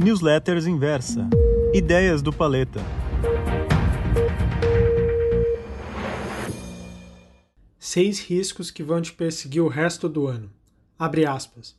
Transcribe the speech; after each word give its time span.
Newsletters 0.00 0.64
Inversa. 0.64 1.28
Ideias 1.74 2.22
do 2.22 2.32
Paleta. 2.32 2.80
Seis 7.80 8.20
riscos 8.20 8.70
que 8.70 8.84
vão 8.84 9.02
te 9.02 9.12
perseguir 9.12 9.60
o 9.60 9.66
resto 9.66 10.08
do 10.08 10.28
ano. 10.28 10.52
Abre 10.96 11.26
aspas. 11.26 11.76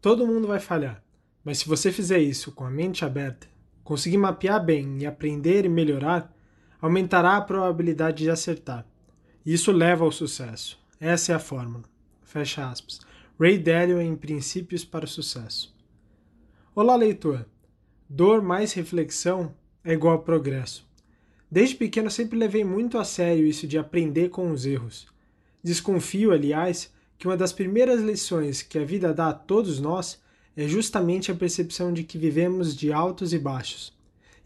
Todo 0.00 0.26
mundo 0.26 0.48
vai 0.48 0.58
falhar, 0.58 1.04
mas 1.44 1.58
se 1.58 1.68
você 1.68 1.92
fizer 1.92 2.18
isso 2.18 2.50
com 2.50 2.64
a 2.64 2.70
mente 2.70 3.04
aberta, 3.04 3.46
conseguir 3.84 4.16
mapear 4.16 4.64
bem 4.64 4.96
e 4.98 5.06
aprender 5.06 5.66
e 5.66 5.68
melhorar, 5.68 6.34
aumentará 6.80 7.36
a 7.36 7.42
probabilidade 7.42 8.22
de 8.24 8.30
acertar. 8.30 8.86
Isso 9.44 9.70
leva 9.70 10.02
ao 10.02 10.10
sucesso. 10.10 10.78
Essa 10.98 11.32
é 11.32 11.34
a 11.34 11.38
fórmula. 11.38 11.84
Fecha 12.22 12.66
aspas. 12.66 13.00
Ray 13.38 13.58
Dalio 13.58 14.00
em 14.00 14.16
Princípios 14.16 14.82
para 14.82 15.04
o 15.04 15.08
Sucesso. 15.08 15.78
Olá, 16.72 16.94
leitor. 16.94 17.44
Dor 18.08 18.40
mais 18.40 18.72
reflexão 18.74 19.52
é 19.82 19.92
igual 19.92 20.14
a 20.14 20.18
progresso. 20.18 20.88
Desde 21.50 21.74
pequeno 21.74 22.08
sempre 22.08 22.38
levei 22.38 22.62
muito 22.62 22.96
a 22.96 23.02
sério 23.02 23.44
isso 23.44 23.66
de 23.66 23.76
aprender 23.76 24.28
com 24.28 24.52
os 24.52 24.64
erros. 24.64 25.08
Desconfio, 25.64 26.30
aliás, 26.30 26.92
que 27.18 27.26
uma 27.26 27.36
das 27.36 27.52
primeiras 27.52 28.00
lições 28.00 28.62
que 28.62 28.78
a 28.78 28.84
vida 28.84 29.12
dá 29.12 29.30
a 29.30 29.34
todos 29.34 29.80
nós 29.80 30.22
é 30.56 30.68
justamente 30.68 31.32
a 31.32 31.34
percepção 31.34 31.92
de 31.92 32.04
que 32.04 32.16
vivemos 32.16 32.76
de 32.76 32.92
altos 32.92 33.32
e 33.32 33.38
baixos, 33.38 33.92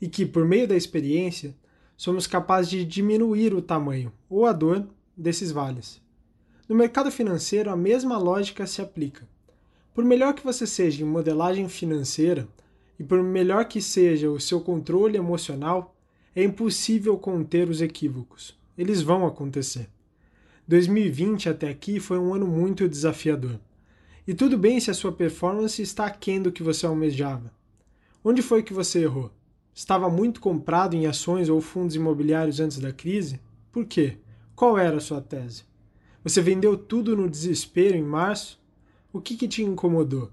e 0.00 0.09
que, 0.09 0.25
por 0.25 0.47
meio 0.47 0.66
da 0.66 0.75
experiência, 0.75 1.55
somos 1.95 2.27
capazes 2.27 2.70
de 2.70 2.86
diminuir 2.86 3.52
o 3.52 3.61
tamanho 3.61 4.11
ou 4.30 4.47
a 4.47 4.52
dor 4.55 4.88
desses 5.14 5.52
vales. 5.52 6.00
No 6.66 6.75
mercado 6.75 7.11
financeiro, 7.11 7.70
a 7.70 7.77
mesma 7.77 8.16
lógica 8.16 8.66
se 8.66 8.80
aplica. 8.80 9.28
Por 9.95 10.05
melhor 10.05 10.34
que 10.34 10.43
você 10.43 10.66
seja 10.66 11.05
em 11.05 11.07
modelagem 11.07 11.69
financeira 11.69 12.48
e 12.98 13.05
por 13.05 13.23
melhor 13.23 13.66
que 13.66 13.80
seja 13.80 14.29
o 14.29 14.41
seu 14.41 14.61
controle 14.61 15.17
emocional, 15.17 15.95
é 16.34 16.42
impossível 16.42 17.17
conter 17.17 17.70
os 17.70 17.81
equívocos. 17.81 18.59
Eles 18.77 19.01
vão 19.01 19.25
acontecer. 19.25 19.89
2020 20.67 21.48
até 21.48 21.69
aqui 21.69 22.01
foi 22.01 22.19
um 22.19 22.34
ano 22.34 22.45
muito 22.45 22.89
desafiador. 22.89 23.61
E 24.27 24.34
tudo 24.34 24.59
bem 24.59 24.81
se 24.81 24.91
a 24.91 24.95
sua 24.95 25.12
performance 25.12 25.81
está 25.81 26.06
aquém 26.06 26.42
do 26.42 26.51
que 26.51 26.62
você 26.62 26.84
almejava. 26.86 27.53
Onde 28.25 28.42
foi 28.42 28.64
que 28.64 28.73
você 28.73 29.03
errou? 29.03 29.31
Estava 29.73 30.11
muito 30.11 30.41
comprado 30.41 30.97
em 30.97 31.06
ações 31.06 31.48
ou 31.48 31.61
fundos 31.61 31.95
imobiliários 31.95 32.58
antes 32.58 32.81
da 32.81 32.92
crise? 32.92 33.39
Por 33.70 33.84
quê? 33.84 34.17
Qual 34.56 34.77
era 34.77 34.97
a 34.97 35.01
sua 35.01 35.20
tese? 35.20 35.62
Você 36.25 36.41
vendeu 36.41 36.77
tudo 36.77 37.17
no 37.17 37.31
desespero 37.31 37.97
em 37.97 38.03
março? 38.03 38.64
O 39.15 39.20
que, 39.20 39.37
que 39.37 39.47
te 39.47 39.62
incomodou? 39.62 40.29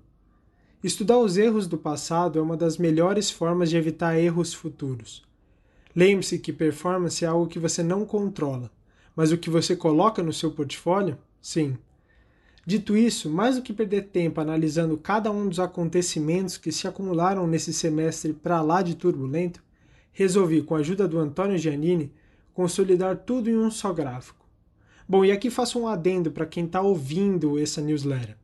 Estudar 0.84 1.20
os 1.20 1.38
erros 1.38 1.68
do 1.68 1.78
passado 1.78 2.40
é 2.40 2.42
uma 2.42 2.58
das 2.58 2.80
melhores 2.80 3.30
formas 3.30 3.70
de 3.70 3.78
evitar 3.78 4.18
erros 4.18 4.56
futuros. 4.56 5.24
Lembre-se 5.96 6.40
que 6.40 6.52
performance 6.52 7.24
é 7.24 7.28
algo 7.28 7.46
que 7.46 7.60
você 7.60 7.84
não 7.84 8.08
controla, 8.08 8.72
mas 9.16 9.32
o 9.32 9.38
que 9.38 9.52
você 9.52 9.76
coloca 9.76 10.24
no 10.24 10.34
seu 10.34 10.50
portfólio, 10.50 11.16
sim. 11.40 11.78
Dito 12.66 12.98
isso, 12.98 13.30
mais 13.30 13.56
do 13.56 13.62
que 13.62 13.72
perder 13.72 14.08
tempo 14.08 14.42
analisando 14.42 14.98
cada 14.98 15.30
um 15.30 15.48
dos 15.48 15.60
acontecimentos 15.60 16.58
que 16.58 16.72
se 16.72 16.88
acumularam 16.88 17.46
nesse 17.46 17.72
semestre 17.72 18.34
para 18.34 18.64
lá 18.64 18.82
de 18.82 18.96
turbulento, 18.96 19.64
resolvi, 20.12 20.64
com 20.64 20.74
a 20.74 20.80
ajuda 20.80 21.08
do 21.08 21.20
Antônio 21.20 21.56
Giannini, 21.56 22.12
consolidar 22.52 23.16
tudo 23.16 23.48
em 23.48 23.56
um 23.56 23.70
só 23.70 23.94
gráfico. 23.94 24.44
Bom, 25.08 25.24
e 25.24 25.32
aqui 25.32 25.52
faço 25.52 25.78
um 25.80 25.88
adendo 25.88 26.32
para 26.32 26.48
quem 26.48 26.66
está 26.66 26.82
ouvindo 26.82 27.60
essa 27.60 27.80
newsletter. 27.80 28.41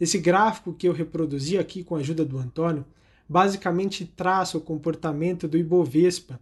Esse 0.00 0.18
gráfico 0.18 0.72
que 0.72 0.88
eu 0.88 0.92
reproduzi 0.92 1.58
aqui 1.58 1.84
com 1.84 1.94
a 1.94 1.98
ajuda 1.98 2.24
do 2.24 2.38
Antônio 2.38 2.86
basicamente 3.28 4.04
traça 4.04 4.56
o 4.56 4.60
comportamento 4.60 5.46
do 5.46 5.58
Ibovespa 5.58 6.40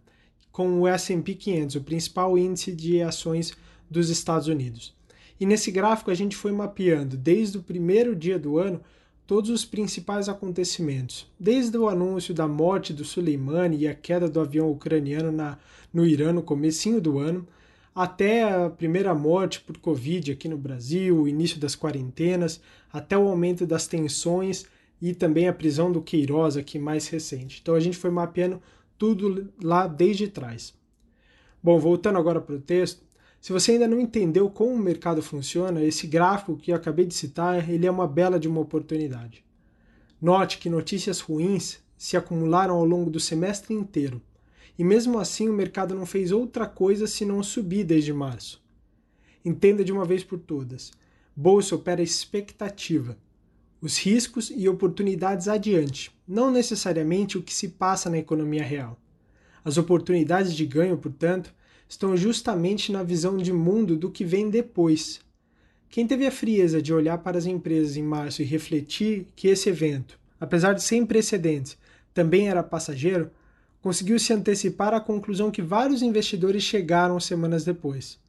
com 0.51 0.79
o 0.79 0.87
S&P 0.87 1.35
500, 1.35 1.75
o 1.75 1.81
principal 1.81 2.37
índice 2.37 2.71
de 2.71 3.01
ações 3.01 3.53
dos 3.89 4.09
Estados 4.09 4.47
Unidos. 4.47 4.95
E 5.39 5.45
nesse 5.45 5.71
gráfico 5.71 6.09
a 6.09 6.15
gente 6.15 6.35
foi 6.35 6.51
mapeando 6.51 7.17
desde 7.17 7.57
o 7.57 7.63
primeiro 7.63 8.15
dia 8.15 8.39
do 8.39 8.57
ano 8.57 8.81
todos 9.27 9.49
os 9.51 9.63
principais 9.63 10.27
acontecimentos, 10.27 11.27
desde 11.39 11.77
o 11.77 11.87
anúncio 11.87 12.33
da 12.33 12.47
morte 12.47 12.91
do 12.91 13.05
Soleimani 13.05 13.77
e 13.77 13.87
a 13.87 13.93
queda 13.93 14.27
do 14.27 14.39
avião 14.39 14.71
ucraniano 14.71 15.31
na, 15.31 15.57
no 15.93 16.05
Irã 16.05 16.33
no 16.33 16.41
comecinho 16.41 16.99
do 16.99 17.19
ano, 17.19 17.47
até 17.93 18.43
a 18.43 18.69
primeira 18.69 19.13
morte 19.13 19.61
por 19.61 19.77
Covid 19.77 20.31
aqui 20.31 20.47
no 20.47 20.57
Brasil, 20.57 21.17
o 21.17 21.27
início 21.27 21.59
das 21.59 21.75
quarentenas, 21.75 22.61
até 22.91 23.17
o 23.17 23.27
aumento 23.27 23.65
das 23.65 23.87
tensões 23.87 24.65
e 25.01 25.13
também 25.13 25.47
a 25.47 25.53
prisão 25.53 25.91
do 25.91 26.01
Queiroz 26.01 26.57
aqui 26.57 26.77
mais 26.77 27.07
recente. 27.07 27.59
Então 27.61 27.75
a 27.75 27.79
gente 27.79 27.97
foi 27.97 28.09
mapeando 28.09 28.61
tudo 28.97 29.51
lá 29.61 29.87
desde 29.87 30.27
trás. 30.27 30.73
Bom, 31.61 31.79
voltando 31.79 32.17
agora 32.17 32.39
para 32.39 32.55
o 32.55 32.61
texto, 32.61 33.03
se 33.41 33.53
você 33.53 33.73
ainda 33.73 33.87
não 33.87 33.99
entendeu 33.99 34.49
como 34.49 34.73
o 34.73 34.79
mercado 34.79 35.21
funciona, 35.21 35.83
esse 35.83 36.07
gráfico 36.07 36.57
que 36.57 36.71
eu 36.71 36.75
acabei 36.75 37.05
de 37.05 37.13
citar, 37.13 37.69
ele 37.69 37.85
é 37.85 37.91
uma 37.91 38.07
bela 38.07 38.39
de 38.39 38.47
uma 38.47 38.59
oportunidade. 38.59 39.43
Note 40.21 40.57
que 40.57 40.69
notícias 40.69 41.21
ruins 41.21 41.79
se 41.97 42.17
acumularam 42.17 42.75
ao 42.75 42.85
longo 42.85 43.09
do 43.09 43.19
semestre 43.19 43.73
inteiro 43.73 44.21
e 44.79 44.83
mesmo 44.83 45.19
assim 45.19 45.49
o 45.49 45.53
mercado 45.53 45.93
não 45.93 46.05
fez 46.05 46.31
outra 46.31 46.65
coisa 46.65 47.05
senão 47.05 47.43
subir 47.43 47.83
desde 47.83 48.13
março. 48.13 48.63
Entenda 49.43 49.83
de 49.83 49.91
uma 49.91 50.05
vez 50.05 50.23
por 50.23 50.39
todas: 50.39 50.93
bolsa 51.35 51.75
opera 51.75 52.01
expectativa, 52.01 53.17
os 53.81 53.97
riscos 53.97 54.49
e 54.55 54.69
oportunidades 54.69 55.49
adiante, 55.49 56.09
não 56.25 56.49
necessariamente 56.49 57.37
o 57.37 57.43
que 57.43 57.53
se 57.53 57.67
passa 57.67 58.09
na 58.09 58.17
economia 58.17 58.63
real. 58.63 58.97
As 59.65 59.77
oportunidades 59.77 60.55
de 60.55 60.65
ganho, 60.65 60.97
portanto, 60.97 61.53
estão 61.87 62.15
justamente 62.15 62.89
na 62.89 63.03
visão 63.03 63.35
de 63.35 63.51
mundo 63.51 63.97
do 63.97 64.09
que 64.09 64.23
vem 64.23 64.49
depois. 64.49 65.19
Quem 65.89 66.07
teve 66.07 66.25
a 66.25 66.31
frieza 66.31 66.81
de 66.81 66.93
olhar 66.93 67.17
para 67.17 67.37
as 67.37 67.45
empresas 67.45 67.97
em 67.97 68.03
março 68.03 68.41
e 68.41 68.45
refletir 68.45 69.27
que 69.35 69.49
esse 69.49 69.67
evento, 69.67 70.17
apesar 70.39 70.71
de 70.71 70.83
sem 70.83 71.05
precedentes, 71.05 71.77
também 72.13 72.47
era 72.47 72.63
passageiro, 72.63 73.29
conseguiu 73.81 74.19
se 74.19 74.33
antecipar 74.33 74.93
à 74.93 74.99
conclusão 74.99 75.51
que 75.51 75.61
vários 75.61 76.01
investidores 76.01 76.63
chegaram 76.63 77.19
semanas 77.19 77.63
depois. 77.63 78.19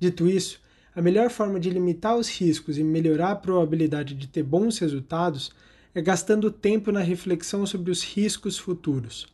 Dito 0.00 0.26
isso, 0.26 0.60
a 0.94 1.02
melhor 1.02 1.30
forma 1.30 1.60
de 1.60 1.70
limitar 1.70 2.16
os 2.16 2.28
riscos 2.28 2.78
e 2.78 2.84
melhorar 2.84 3.32
a 3.32 3.36
probabilidade 3.36 4.14
de 4.14 4.26
ter 4.26 4.42
bons 4.42 4.78
resultados 4.78 5.52
é 5.94 6.00
gastando 6.00 6.50
tempo 6.50 6.90
na 6.90 7.00
reflexão 7.00 7.66
sobre 7.66 7.90
os 7.90 8.02
riscos 8.02 8.58
futuros. 8.58 9.26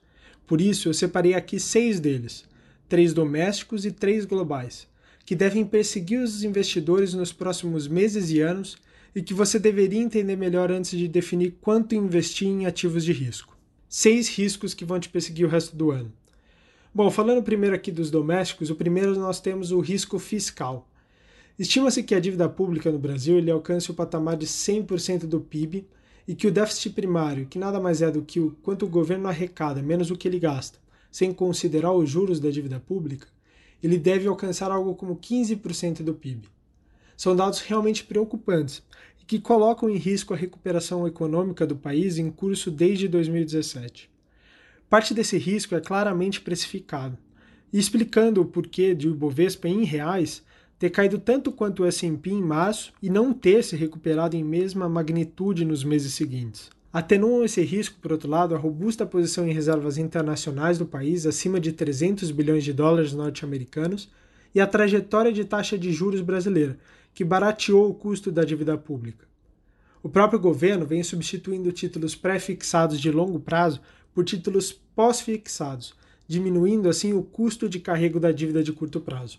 Por 0.46 0.60
isso, 0.60 0.88
eu 0.88 0.94
separei 0.94 1.34
aqui 1.34 1.60
seis 1.60 2.00
deles, 2.00 2.44
três 2.88 3.14
domésticos 3.14 3.84
e 3.84 3.92
três 3.92 4.24
globais, 4.24 4.88
que 5.24 5.36
devem 5.36 5.64
perseguir 5.64 6.20
os 6.20 6.42
investidores 6.42 7.14
nos 7.14 7.32
próximos 7.32 7.86
meses 7.86 8.30
e 8.30 8.40
anos 8.40 8.76
e 9.14 9.22
que 9.22 9.32
você 9.32 9.58
deveria 9.58 10.00
entender 10.00 10.36
melhor 10.36 10.70
antes 10.72 10.98
de 10.98 11.06
definir 11.06 11.56
quanto 11.60 11.94
investir 11.94 12.48
em 12.48 12.66
ativos 12.66 13.04
de 13.04 13.12
risco 13.12 13.49
seis 13.90 14.28
riscos 14.28 14.72
que 14.72 14.84
vão 14.84 15.00
te 15.00 15.08
perseguir 15.08 15.44
o 15.44 15.48
resto 15.48 15.74
do 15.74 15.90
ano. 15.90 16.12
Bom, 16.94 17.10
falando 17.10 17.42
primeiro 17.42 17.74
aqui 17.74 17.90
dos 17.90 18.08
domésticos, 18.08 18.70
o 18.70 18.76
primeiro 18.76 19.18
nós 19.18 19.40
temos 19.40 19.72
o 19.72 19.80
risco 19.80 20.16
fiscal. 20.16 20.88
Estima-se 21.58 22.04
que 22.04 22.14
a 22.14 22.20
dívida 22.20 22.48
pública 22.48 22.92
no 22.92 23.00
Brasil 23.00 23.36
ele 23.36 23.50
alcance 23.50 23.90
o 23.90 23.94
patamar 23.94 24.36
de 24.36 24.46
100% 24.46 25.26
do 25.26 25.40
PIB 25.40 25.88
e 26.26 26.36
que 26.36 26.46
o 26.46 26.52
déficit 26.52 26.90
primário, 26.90 27.46
que 27.46 27.58
nada 27.58 27.80
mais 27.80 28.00
é 28.00 28.12
do 28.12 28.22
que 28.22 28.38
o 28.38 28.56
quanto 28.62 28.86
o 28.86 28.88
governo 28.88 29.26
arrecada 29.26 29.82
menos 29.82 30.08
o 30.08 30.16
que 30.16 30.28
ele 30.28 30.38
gasta, 30.38 30.78
sem 31.10 31.34
considerar 31.34 31.92
os 31.92 32.08
juros 32.08 32.38
da 32.38 32.48
dívida 32.48 32.78
pública, 32.78 33.26
ele 33.82 33.98
deve 33.98 34.28
alcançar 34.28 34.70
algo 34.70 34.94
como 34.94 35.16
15% 35.16 36.04
do 36.04 36.14
PIB. 36.14 36.48
São 37.16 37.34
dados 37.34 37.58
realmente 37.58 38.04
preocupantes 38.04 38.84
que 39.30 39.38
colocam 39.38 39.88
em 39.88 39.96
risco 39.96 40.34
a 40.34 40.36
recuperação 40.36 41.06
econômica 41.06 41.64
do 41.64 41.76
país 41.76 42.18
em 42.18 42.32
curso 42.32 42.68
desde 42.68 43.06
2017. 43.06 44.10
Parte 44.88 45.14
desse 45.14 45.38
risco 45.38 45.76
é 45.76 45.80
claramente 45.80 46.40
precificado, 46.40 47.16
explicando 47.72 48.40
o 48.40 48.44
porquê 48.44 48.92
de 48.92 49.06
o 49.06 49.12
Ibovespa 49.12 49.68
em 49.68 49.84
reais 49.84 50.42
ter 50.80 50.90
caído 50.90 51.16
tanto 51.16 51.52
quanto 51.52 51.84
o 51.84 51.86
S&P 51.86 52.28
em 52.28 52.42
março 52.42 52.92
e 53.00 53.08
não 53.08 53.32
ter 53.32 53.62
se 53.62 53.76
recuperado 53.76 54.34
em 54.34 54.42
mesma 54.42 54.88
magnitude 54.88 55.64
nos 55.64 55.84
meses 55.84 56.12
seguintes. 56.12 56.68
Atenuam 56.92 57.44
esse 57.44 57.62
risco, 57.62 58.00
por 58.02 58.10
outro 58.10 58.28
lado, 58.28 58.56
a 58.56 58.58
robusta 58.58 59.06
posição 59.06 59.48
em 59.48 59.52
reservas 59.52 59.96
internacionais 59.96 60.76
do 60.76 60.86
país, 60.86 61.24
acima 61.24 61.60
de 61.60 61.70
300 61.70 62.32
bilhões 62.32 62.64
de 62.64 62.72
dólares 62.72 63.12
norte-americanos, 63.12 64.10
e 64.52 64.60
a 64.60 64.66
trajetória 64.66 65.32
de 65.32 65.44
taxa 65.44 65.78
de 65.78 65.92
juros 65.92 66.20
brasileira, 66.20 66.76
que 67.14 67.24
barateou 67.24 67.90
o 67.90 67.94
custo 67.94 68.30
da 68.30 68.44
dívida 68.44 68.76
pública. 68.76 69.26
O 70.02 70.08
próprio 70.08 70.40
governo 70.40 70.86
vem 70.86 71.02
substituindo 71.02 71.70
títulos 71.72 72.14
pré-fixados 72.14 73.00
de 73.00 73.10
longo 73.10 73.38
prazo 73.38 73.80
por 74.14 74.24
títulos 74.24 74.72
pós-fixados, 74.72 75.94
diminuindo 76.26 76.88
assim 76.88 77.12
o 77.12 77.22
custo 77.22 77.68
de 77.68 77.78
carrego 77.78 78.18
da 78.18 78.32
dívida 78.32 78.62
de 78.62 78.72
curto 78.72 79.00
prazo. 79.00 79.38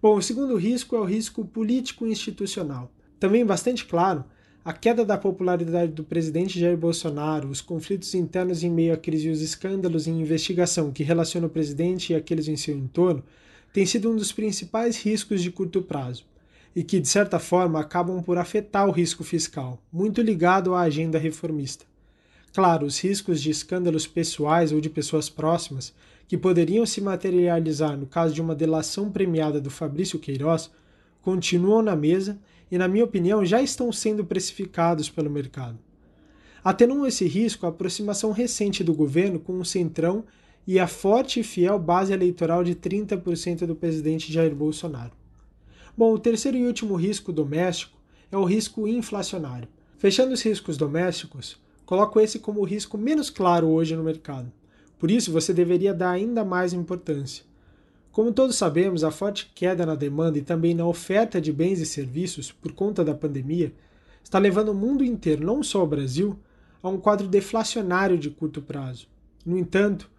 Bom, 0.00 0.16
o 0.16 0.22
segundo 0.22 0.56
risco 0.56 0.96
é 0.96 1.00
o 1.00 1.04
risco 1.04 1.44
político 1.44 2.06
institucional. 2.06 2.92
Também 3.18 3.46
bastante 3.46 3.84
claro, 3.86 4.24
A 4.64 4.72
queda 4.72 5.04
da 5.04 5.18
popularidade 5.18 5.90
do 5.90 6.04
presidente 6.04 6.60
Jair 6.60 6.76
Bolsonaro, 6.76 7.48
os 7.48 7.60
conflitos 7.60 8.14
internos 8.14 8.62
em 8.62 8.70
meio 8.70 8.94
à 8.94 8.96
crise 8.96 9.26
e 9.26 9.30
os 9.32 9.40
escândalos 9.40 10.06
em 10.06 10.20
investigação 10.20 10.92
que 10.92 11.02
relacionam 11.02 11.48
o 11.48 11.50
presidente 11.50 12.12
e 12.12 12.14
aqueles 12.14 12.46
em 12.46 12.56
seu 12.56 12.76
entorno 12.76 13.24
têm 13.72 13.84
sido 13.84 14.08
um 14.08 14.14
dos 14.14 14.30
principais 14.30 15.02
riscos 15.02 15.42
de 15.42 15.50
curto 15.50 15.82
prazo 15.82 16.24
e 16.74 16.82
que, 16.82 17.00
de 17.00 17.08
certa 17.08 17.38
forma, 17.38 17.80
acabam 17.80 18.22
por 18.22 18.38
afetar 18.38 18.88
o 18.88 18.92
risco 18.92 19.22
fiscal, 19.22 19.82
muito 19.92 20.22
ligado 20.22 20.74
à 20.74 20.82
agenda 20.82 21.18
reformista. 21.18 21.84
Claro, 22.52 22.86
os 22.86 22.98
riscos 22.98 23.40
de 23.40 23.50
escândalos 23.50 24.06
pessoais 24.06 24.72
ou 24.72 24.80
de 24.80 24.90
pessoas 24.90 25.28
próximas, 25.28 25.94
que 26.28 26.36
poderiam 26.36 26.86
se 26.86 27.00
materializar 27.00 27.96
no 27.96 28.06
caso 28.06 28.34
de 28.34 28.40
uma 28.40 28.54
delação 28.54 29.10
premiada 29.10 29.60
do 29.60 29.70
Fabrício 29.70 30.18
Queiroz, 30.18 30.70
continuam 31.20 31.82
na 31.82 31.96
mesa 31.96 32.38
e, 32.70 32.78
na 32.78 32.88
minha 32.88 33.04
opinião, 33.04 33.44
já 33.44 33.60
estão 33.60 33.92
sendo 33.92 34.24
precificados 34.24 35.08
pelo 35.10 35.30
mercado. 35.30 35.78
Atenuam 36.64 37.06
esse 37.06 37.26
risco 37.26 37.66
a 37.66 37.70
aproximação 37.70 38.32
recente 38.32 38.84
do 38.84 38.94
governo 38.94 39.38
com 39.40 39.58
o 39.58 39.64
Centrão 39.64 40.24
e 40.66 40.78
a 40.78 40.86
forte 40.86 41.40
e 41.40 41.42
fiel 41.42 41.78
base 41.78 42.12
eleitoral 42.12 42.62
de 42.62 42.74
30% 42.74 43.66
do 43.66 43.74
presidente 43.74 44.32
Jair 44.32 44.54
Bolsonaro. 44.54 45.21
Bom, 45.96 46.14
o 46.14 46.18
terceiro 46.18 46.56
e 46.56 46.66
último 46.66 46.94
risco 46.96 47.32
doméstico 47.32 47.98
é 48.30 48.36
o 48.36 48.44
risco 48.44 48.88
inflacionário. 48.88 49.68
Fechando 49.98 50.32
os 50.32 50.42
riscos 50.42 50.76
domésticos, 50.78 51.60
coloco 51.84 52.18
esse 52.18 52.38
como 52.38 52.60
o 52.60 52.64
risco 52.64 52.96
menos 52.96 53.28
claro 53.28 53.68
hoje 53.68 53.94
no 53.94 54.02
mercado. 54.02 54.50
Por 54.98 55.10
isso, 55.10 55.30
você 55.30 55.52
deveria 55.52 55.92
dar 55.92 56.10
ainda 56.10 56.44
mais 56.44 56.72
importância. 56.72 57.44
Como 58.10 58.32
todos 58.32 58.56
sabemos, 58.56 59.04
a 59.04 59.10
forte 59.10 59.50
queda 59.54 59.84
na 59.84 59.94
demanda 59.94 60.38
e 60.38 60.42
também 60.42 60.74
na 60.74 60.86
oferta 60.86 61.40
de 61.40 61.52
bens 61.52 61.78
e 61.78 61.86
serviços 61.86 62.50
por 62.50 62.72
conta 62.72 63.04
da 63.04 63.14
pandemia 63.14 63.72
está 64.24 64.38
levando 64.38 64.70
o 64.70 64.74
mundo 64.74 65.04
inteiro, 65.04 65.44
não 65.44 65.62
só 65.62 65.82
o 65.82 65.86
Brasil, 65.86 66.38
a 66.82 66.88
um 66.88 66.98
quadro 66.98 67.28
deflacionário 67.28 68.18
de 68.18 68.30
curto 68.30 68.62
prazo. 68.62 69.06
No 69.44 69.58
entanto, 69.58 70.10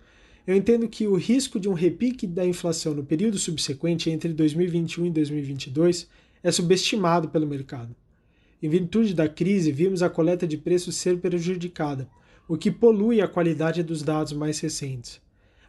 eu 0.45 0.55
entendo 0.55 0.87
que 0.89 1.07
o 1.07 1.15
risco 1.15 1.59
de 1.59 1.69
um 1.69 1.73
repique 1.73 2.27
da 2.27 2.45
inflação 2.45 2.93
no 2.93 3.03
período 3.03 3.37
subsequente 3.39 4.09
entre 4.09 4.33
2021 4.33 5.05
e 5.05 5.09
2022 5.09 6.09
é 6.43 6.51
subestimado 6.51 7.29
pelo 7.29 7.47
mercado. 7.47 7.95
Em 8.61 8.67
virtude 8.67 9.13
da 9.13 9.27
crise, 9.27 9.71
vimos 9.71 10.03
a 10.03 10.09
coleta 10.09 10.45
de 10.45 10.57
preços 10.57 10.95
ser 10.95 11.17
prejudicada, 11.19 12.09
o 12.47 12.57
que 12.57 12.69
polui 12.69 13.21
a 13.21 13.27
qualidade 13.27 13.81
dos 13.83 14.03
dados 14.03 14.33
mais 14.33 14.59
recentes. 14.59 15.21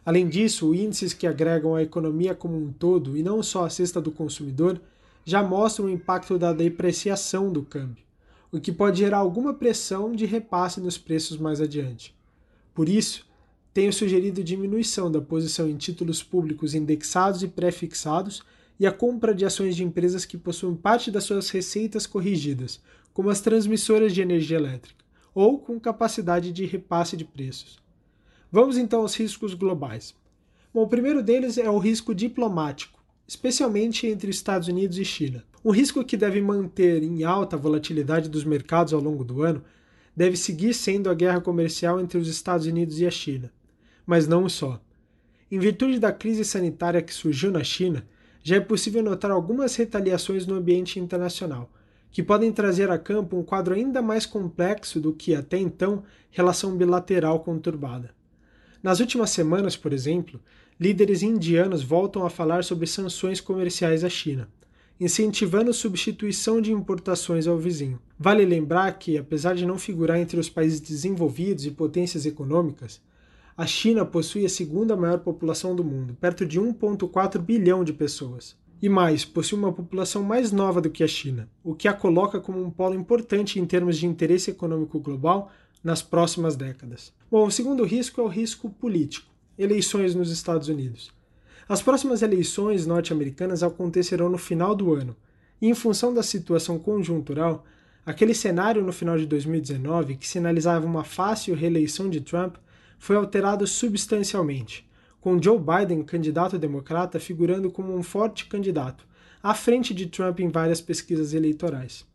Além 0.05 0.27
disso, 0.27 0.75
índices 0.75 1.13
que 1.13 1.25
agregam 1.25 1.73
a 1.73 1.81
economia 1.81 2.35
como 2.35 2.57
um 2.57 2.71
todo 2.71 3.17
e 3.17 3.23
não 3.23 3.41
só 3.41 3.65
a 3.65 3.69
cesta 3.69 4.01
do 4.01 4.11
consumidor 4.11 4.79
já 5.23 5.41
mostram 5.41 5.85
o 5.85 5.89
impacto 5.89 6.37
da 6.37 6.53
depreciação 6.53 7.51
do 7.51 7.63
câmbio, 7.63 8.03
o 8.51 8.59
que 8.59 8.71
pode 8.71 8.99
gerar 8.99 9.17
alguma 9.17 9.53
pressão 9.53 10.13
de 10.13 10.25
repasse 10.25 10.79
nos 10.79 10.97
preços 10.97 11.37
mais 11.37 11.59
adiante. 11.59 12.15
Por 12.73 12.87
isso, 12.87 13.25
tenho 13.75 13.91
sugerido 13.91 14.41
diminuição 14.41 15.11
da 15.11 15.19
posição 15.19 15.67
em 15.67 15.75
títulos 15.75 16.23
públicos 16.23 16.73
indexados 16.73 17.43
e 17.43 17.47
pré-fixados 17.49 18.41
e 18.79 18.87
a 18.87 18.91
compra 18.91 19.35
de 19.35 19.43
ações 19.43 19.75
de 19.75 19.83
empresas 19.83 20.23
que 20.23 20.37
possuem 20.37 20.77
parte 20.77 21.11
das 21.11 21.25
suas 21.25 21.49
receitas 21.49 22.07
corrigidas, 22.07 22.79
como 23.13 23.29
as 23.29 23.41
transmissoras 23.41 24.13
de 24.13 24.21
energia 24.21 24.55
elétrica, 24.55 25.03
ou 25.33 25.59
com 25.59 25.77
capacidade 25.77 26.53
de 26.53 26.65
repasse 26.65 27.17
de 27.17 27.25
preços. 27.25 27.77
Vamos 28.49 28.77
então 28.77 29.01
aos 29.01 29.13
riscos 29.13 29.53
globais. 29.53 30.15
Bom, 30.73 30.83
o 30.83 30.87
primeiro 30.87 31.21
deles 31.21 31.57
é 31.57 31.69
o 31.69 31.77
risco 31.77 32.15
diplomático, 32.15 33.03
especialmente 33.27 34.07
entre 34.07 34.31
Estados 34.31 34.69
Unidos 34.69 34.97
e 34.97 35.03
China. 35.03 35.43
Um 35.65 35.71
risco 35.71 36.01
que 36.05 36.15
deve 36.15 36.39
manter 36.39 37.03
em 37.03 37.25
alta 37.25 37.57
a 37.57 37.59
volatilidade 37.59 38.29
dos 38.29 38.45
mercados 38.45 38.93
ao 38.93 39.01
longo 39.01 39.25
do 39.25 39.43
ano 39.43 39.61
deve 40.15 40.37
seguir 40.37 40.73
sendo 40.73 41.09
a 41.09 41.13
guerra 41.13 41.41
comercial 41.41 41.99
entre 41.99 42.17
os 42.17 42.29
Estados 42.29 42.67
Unidos 42.67 43.01
e 43.01 43.05
a 43.05 43.11
China. 43.11 43.51
Mas 44.05 44.27
não 44.27 44.47
só. 44.47 44.81
Em 45.51 45.59
virtude 45.59 45.99
da 45.99 46.11
crise 46.11 46.43
sanitária 46.43 47.01
que 47.01 47.13
surgiu 47.13 47.51
na 47.51 47.63
China, 47.63 48.05
já 48.43 48.57
é 48.57 48.59
possível 48.59 49.01
notar 49.01 49.31
algumas 49.31 49.75
retaliações 49.75 50.45
no 50.45 50.55
ambiente 50.55 50.99
internacional, 50.99 51.71
que 52.11 52.21
podem 52.21 52.51
trazer 52.51 52.89
a 52.91 52.97
campo 52.97 53.35
um 53.35 53.43
quadro 53.43 53.73
ainda 53.73 54.01
mais 54.01 54.25
complexo 54.25 54.99
do 54.99 55.11
que 55.11 55.33
até 55.33 55.57
então 55.57 56.03
relação 56.29 56.77
bilateral 56.77 57.39
conturbada. 57.39 58.13
Nas 58.83 58.99
últimas 58.99 59.31
semanas, 59.31 59.75
por 59.75 59.91
exemplo, 59.91 60.39
líderes 60.79 61.23
indianos 61.23 61.81
voltam 61.83 62.25
a 62.25 62.29
falar 62.29 62.63
sobre 62.63 62.85
sanções 62.85 63.41
comerciais 63.41 64.03
à 64.03 64.09
China, 64.09 64.47
incentivando 64.99 65.73
substituição 65.73 66.61
de 66.61 66.71
importações 66.71 67.47
ao 67.47 67.57
vizinho. 67.57 67.99
Vale 68.17 68.45
lembrar 68.45 68.91
que, 68.99 69.17
apesar 69.17 69.55
de 69.55 69.65
não 69.65 69.79
figurar 69.79 70.19
entre 70.19 70.39
os 70.39 70.49
países 70.49 70.79
desenvolvidos 70.79 71.65
e 71.65 71.71
potências 71.71 72.25
econômicas, 72.25 73.01
a 73.57 73.65
China 73.65 74.05
possui 74.05 74.45
a 74.45 74.49
segunda 74.49 74.95
maior 74.95 75.19
população 75.19 75.75
do 75.75 75.83
mundo, 75.83 76.17
perto 76.19 76.45
de 76.45 76.59
1,4 76.59 77.39
bilhão 77.39 77.83
de 77.83 77.93
pessoas. 77.93 78.57
E 78.81 78.89
mais, 78.89 79.23
possui 79.23 79.57
uma 79.57 79.71
população 79.71 80.21
mais 80.21 80.51
nova 80.51 80.81
do 80.81 80.89
que 80.89 81.03
a 81.03 81.07
China, 81.07 81.49
o 81.63 81.73
que 81.73 81.87
a 81.87 81.93
coloca 81.93 82.39
como 82.39 82.61
um 82.61 82.69
polo 82.69 82.95
importante 82.95 83.59
em 83.59 83.65
termos 83.65 83.97
de 83.97 84.05
interesse 84.05 84.51
econômico 84.51 84.99
global 84.99 85.51
nas 85.81 86.01
próximas 86.01 86.55
décadas. 86.55 87.13
Bom, 87.31 87.47
o 87.47 87.51
segundo 87.51 87.83
risco 87.83 88.19
é 88.19 88.23
o 88.23 88.27
risco 88.27 88.69
político 88.69 89.35
eleições 89.57 90.13
nos 90.13 90.31
Estados 90.31 90.67
Unidos. 90.67 91.11
As 91.67 91.81
próximas 91.81 92.21
eleições 92.21 92.85
norte-americanas 92.85 93.63
acontecerão 93.63 94.29
no 94.29 94.37
final 94.37 94.75
do 94.75 94.93
ano, 94.93 95.15
e 95.61 95.67
em 95.67 95.73
função 95.73 96.13
da 96.13 96.21
situação 96.21 96.77
conjuntural, 96.77 97.65
aquele 98.05 98.33
cenário 98.33 98.83
no 98.83 98.91
final 98.91 99.17
de 99.17 99.25
2019 99.25 100.17
que 100.17 100.27
sinalizava 100.27 100.85
uma 100.85 101.03
fácil 101.03 101.55
reeleição 101.55 102.09
de 102.09 102.19
Trump 102.21 102.57
foi 102.97 103.15
alterado 103.15 103.65
substancialmente, 103.67 104.87
com 105.19 105.41
Joe 105.41 105.59
Biden, 105.59 106.03
candidato 106.03 106.57
democrata, 106.57 107.19
figurando 107.19 107.71
como 107.71 107.95
um 107.95 108.03
forte 108.03 108.45
candidato, 108.45 109.07
à 109.41 109.53
frente 109.53 109.93
de 109.93 110.05
Trump 110.05 110.39
em 110.39 110.49
várias 110.49 110.81
pesquisas 110.81 111.33
eleitorais. 111.33 112.05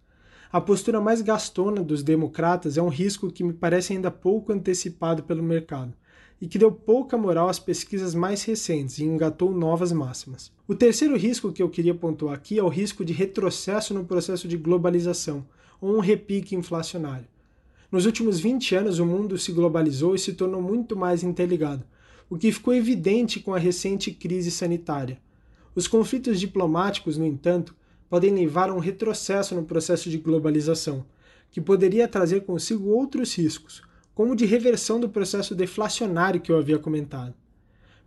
A 0.52 0.60
postura 0.60 1.00
mais 1.00 1.22
gastona 1.22 1.80
dos 1.80 2.02
democratas 2.02 2.76
é 2.76 2.82
um 2.82 2.88
risco 2.88 3.30
que 3.30 3.44
me 3.44 3.52
parece 3.52 3.92
ainda 3.92 4.10
pouco 4.10 4.52
antecipado 4.52 5.22
pelo 5.22 5.42
mercado 5.42 5.94
e 6.40 6.48
que 6.48 6.58
deu 6.58 6.72
pouca 6.72 7.18
moral 7.18 7.48
às 7.48 7.58
pesquisas 7.58 8.14
mais 8.14 8.42
recentes 8.42 8.98
e 8.98 9.04
engatou 9.04 9.52
novas 9.52 9.92
máximas. 9.92 10.50
O 10.66 10.74
terceiro 10.74 11.16
risco 11.16 11.52
que 11.52 11.62
eu 11.62 11.68
queria 11.68 11.94
pontuar 11.94 12.34
aqui 12.34 12.58
é 12.58 12.62
o 12.62 12.68
risco 12.68 13.04
de 13.04 13.12
retrocesso 13.12 13.92
no 13.92 14.04
processo 14.04 14.48
de 14.48 14.56
globalização, 14.56 15.46
ou 15.80 15.96
um 15.96 16.00
repique 16.00 16.56
inflacionário. 16.56 17.26
Nos 17.90 18.06
últimos 18.06 18.38
20 18.38 18.76
anos, 18.76 18.98
o 19.00 19.04
mundo 19.04 19.36
se 19.36 19.50
globalizou 19.50 20.14
e 20.14 20.18
se 20.18 20.32
tornou 20.34 20.62
muito 20.62 20.94
mais 20.96 21.24
interligado, 21.24 21.82
o 22.28 22.38
que 22.38 22.52
ficou 22.52 22.72
evidente 22.72 23.40
com 23.40 23.52
a 23.52 23.58
recente 23.58 24.12
crise 24.12 24.48
sanitária. 24.52 25.18
Os 25.74 25.88
conflitos 25.88 26.38
diplomáticos, 26.38 27.18
no 27.18 27.26
entanto, 27.26 27.74
podem 28.08 28.32
levar 28.32 28.70
a 28.70 28.74
um 28.74 28.78
retrocesso 28.78 29.56
no 29.56 29.64
processo 29.64 30.08
de 30.08 30.18
globalização, 30.18 31.04
que 31.50 31.60
poderia 31.60 32.06
trazer 32.06 32.42
consigo 32.42 32.90
outros 32.90 33.34
riscos, 33.36 33.82
como 34.14 34.36
de 34.36 34.46
reversão 34.46 35.00
do 35.00 35.08
processo 35.08 35.52
deflacionário 35.52 36.40
que 36.40 36.52
eu 36.52 36.58
havia 36.58 36.78
comentado. 36.78 37.34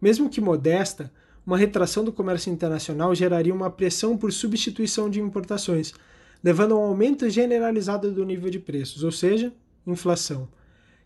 Mesmo 0.02 0.30
que 0.30 0.40
modesta, 0.40 1.12
uma 1.46 1.58
retração 1.58 2.06
do 2.06 2.14
comércio 2.14 2.52
internacional 2.52 3.14
geraria 3.14 3.54
uma 3.54 3.70
pressão 3.70 4.18
por 4.18 4.32
substituição 4.32 5.10
de 5.10 5.20
importações, 5.20 5.94
levando 6.42 6.74
a 6.74 6.78
um 6.78 6.84
aumento 6.84 7.30
generalizado 7.30 8.10
do 8.14 8.24
nível 8.24 8.50
de 8.50 8.60
preços, 8.60 9.04
ou 9.04 9.12
seja, 9.12 9.52
inflação, 9.92 10.50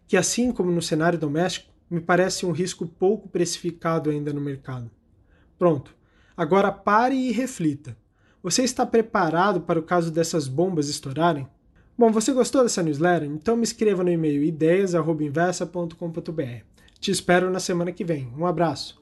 que 0.08 0.18
assim 0.18 0.52
como 0.52 0.72
no 0.72 0.82
cenário 0.82 1.20
doméstico, 1.20 1.72
me 1.90 2.02
parece 2.02 2.46
um 2.46 2.52
risco 2.52 2.86
pouco 2.86 3.30
precificado 3.30 4.10
ainda 4.10 4.34
no 4.34 4.42
mercado. 4.42 4.92
Pronto, 5.58 5.96
agora 6.36 6.70
pare 6.72 7.16
e 7.16 7.32
reflita. 7.32 7.98
Você 8.44 8.64
está 8.64 8.86
preparado 8.86 9.62
para 9.62 9.80
o 9.80 9.84
caso 9.84 10.12
dessas 10.12 10.48
bombas 10.48 10.90
estourarem? 10.90 11.48
Bom, 11.98 12.12
você 12.12 12.32
gostou 12.32 12.62
dessa 12.62 12.84
newsletter? 12.84 13.28
Então 13.28 13.58
me 13.58 13.64
escreva 13.64 14.04
no 14.04 14.12
e-mail 14.12 14.44
ideias.inversa.com.br. 14.44 16.64
Te 17.00 17.12
espero 17.12 17.50
na 17.50 17.60
semana 17.60 17.92
que 17.92 18.04
vem. 18.04 18.32
Um 18.38 18.46
abraço. 18.46 19.02